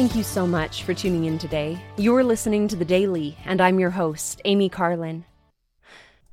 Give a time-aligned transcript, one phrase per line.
[0.00, 1.78] Thank you so much for tuning in today.
[1.98, 5.26] You're listening to The Daily, and I'm your host, Amy Carlin.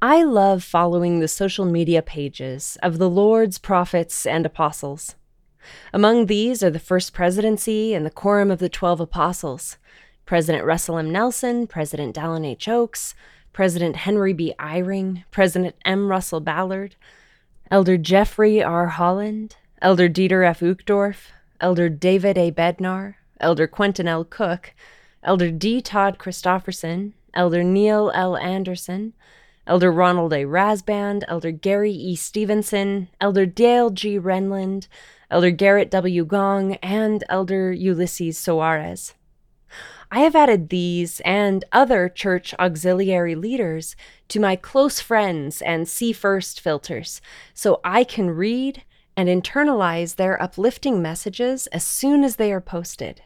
[0.00, 5.16] I love following the social media pages of the Lord's prophets and apostles.
[5.92, 9.76] Among these are the First Presidency and the Quorum of the Twelve Apostles,
[10.24, 11.10] President Russell M.
[11.10, 12.68] Nelson, President Dallin H.
[12.68, 13.16] Oaks,
[13.52, 14.54] President Henry B.
[14.60, 16.08] Eyring, President M.
[16.08, 16.94] Russell Ballard,
[17.72, 18.86] Elder Jeffrey R.
[18.86, 20.60] Holland, Elder Dieter F.
[20.60, 22.52] Uchtdorf, Elder David A.
[22.52, 24.24] Bednar, Elder Quentin L.
[24.24, 24.74] Cook,
[25.22, 25.80] Elder D.
[25.80, 28.36] Todd Christofferson, Elder Neil L.
[28.36, 29.12] Andersen,
[29.66, 30.44] Elder Ronald A.
[30.44, 32.16] Rasband, Elder Gary E.
[32.16, 34.18] Stevenson, Elder Dale G.
[34.18, 34.88] Renlund,
[35.30, 36.24] Elder Garrett W.
[36.24, 39.12] Gong, and Elder Ulisses Soares.
[40.10, 43.94] I have added these and other church auxiliary leaders
[44.28, 47.20] to my close friends and see first filters
[47.52, 48.84] so I can read
[49.18, 53.20] and internalize their uplifting messages as soon as they are posted.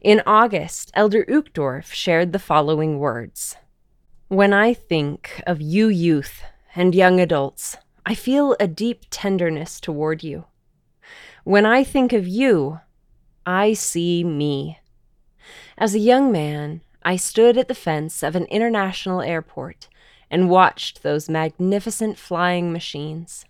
[0.00, 3.56] In August, Elder Uchtdorf shared the following words
[4.28, 6.42] When I think of you youth
[6.74, 7.76] and young adults,
[8.06, 10.44] I feel a deep tenderness toward you.
[11.44, 12.80] When I think of you,
[13.46, 14.78] I see me.
[15.76, 19.88] As a young man, I stood at the fence of an international airport
[20.30, 23.44] and watched those magnificent flying machines.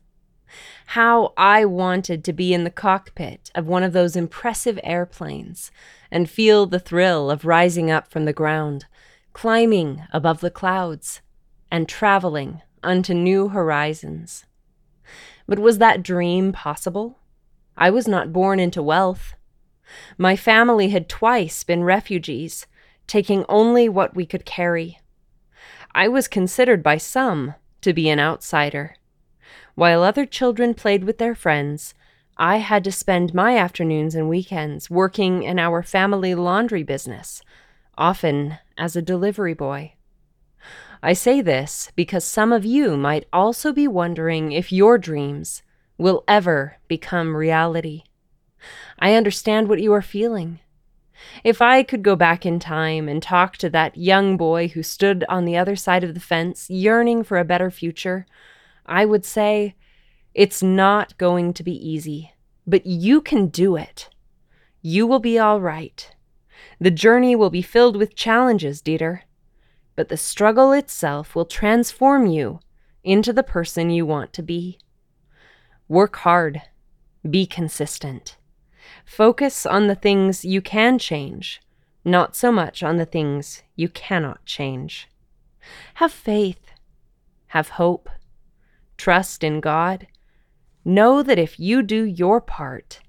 [0.87, 5.71] How I wanted to be in the cockpit of one of those impressive airplanes
[6.11, 8.87] and feel the thrill of rising up from the ground,
[9.33, 11.21] climbing above the clouds,
[11.71, 14.45] and traveling unto new horizons.
[15.47, 17.19] But was that dream possible?
[17.77, 19.35] I was not born into wealth.
[20.17, 22.67] My family had twice been refugees,
[23.07, 24.99] taking only what we could carry.
[25.95, 28.97] I was considered by some to be an outsider.
[29.75, 31.95] While other children played with their friends,
[32.37, 37.43] I had to spend my afternoons and weekends working in our family laundry business,
[37.99, 39.95] often as a delivery boy.
[41.03, 45.63] I say this because some of you might also be wondering if your dreams
[45.99, 48.05] will ever become reality.
[48.99, 50.61] I understand what you are feeling.
[51.45, 55.25] If I could go back in time and talk to that young boy who stood
[55.29, 58.27] on the other side of the fence, yearning for a better future,
[58.87, 59.75] I would say,
[60.35, 62.33] it's not going to be easy,
[62.67, 64.09] but you can do it.
[64.83, 66.15] You will be all right.
[66.81, 69.21] The journey will be filled with challenges, Dieter,
[69.97, 72.61] but the struggle itself will transform you
[73.03, 74.79] into the person you want to be.
[75.89, 76.63] Work hard.
[77.29, 78.37] Be consistent.
[79.05, 81.61] Focus on the things you can change,
[82.05, 85.09] not so much on the things you cannot change.
[85.95, 86.61] Have faith.
[87.49, 88.09] Have hope.
[88.97, 90.07] Trust in God
[90.85, 93.01] Know that if you do your part,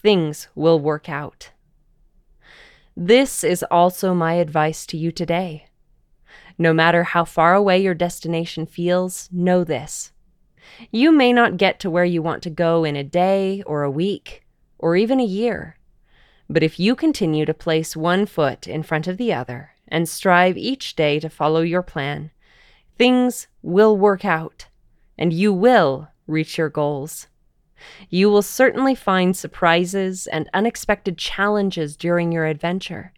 [0.00, 1.50] things will work out.
[2.96, 5.66] This is also my advice to you today.
[6.56, 10.12] No matter how far away your destination feels, know this.
[10.92, 13.90] You may not get to where you want to go in a day or a
[13.90, 14.46] week
[14.78, 15.78] or even a year.
[16.48, 20.56] But if you continue to place one foot in front of the other and strive
[20.56, 22.30] each day to follow your plan,
[22.96, 24.68] things will work out
[25.18, 27.26] and you will reach your goals.
[28.08, 33.12] You will certainly find surprises and unexpected challenges during your adventure,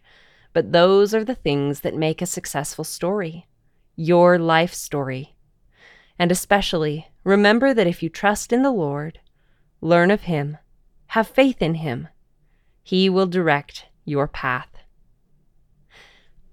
[0.53, 3.45] but those are the things that make a successful story
[3.99, 5.35] your life story.
[6.17, 9.19] And especially, remember that if you trust in the Lord,
[9.81, 10.57] learn of Him,
[11.07, 12.07] have faith in Him,
[12.81, 14.69] He will direct your path.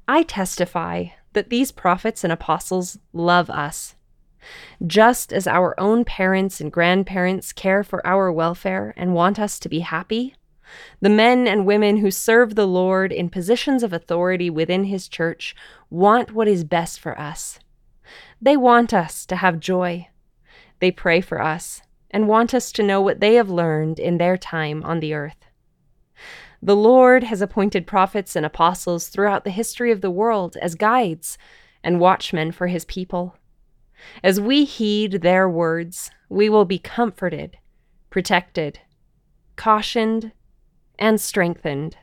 [0.09, 3.95] I testify that these prophets and apostles love us
[4.87, 9.69] just as our own parents and grandparents care for our welfare and want us to
[9.69, 10.35] be happy,
[11.01, 15.55] the men and women who serve the Lord in positions of authority within His church
[15.91, 17.59] want what is best for us.
[18.41, 20.09] They want us to have joy.
[20.81, 24.37] They pray for us and want us to know what they have learned in their
[24.37, 25.47] time on the earth.
[26.63, 31.39] The Lord has appointed prophets and apostles throughout the history of the world as guides
[31.83, 33.37] and watchmen for His people.
[34.23, 37.59] As we heed their words, we will be comforted,
[38.11, 38.81] protected,
[39.57, 40.33] cautioned,
[40.99, 41.97] and strengthened.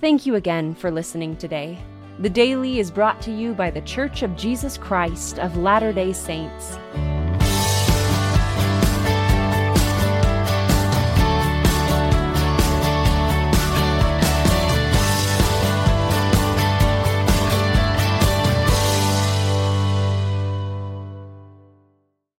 [0.00, 1.78] Thank you again for listening today.
[2.20, 6.12] The Daily is brought to you by The Church of Jesus Christ of Latter day
[6.12, 6.78] Saints.